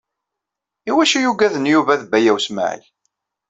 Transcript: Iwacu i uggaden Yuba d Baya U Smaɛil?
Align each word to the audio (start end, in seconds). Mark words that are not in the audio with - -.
Iwacu 0.89 1.17
i 1.19 1.27
uggaden 1.31 1.69
Yuba 1.73 1.93
d 2.01 2.03
Baya 2.11 2.31
U 2.37 2.39
Smaɛil? 2.45 2.85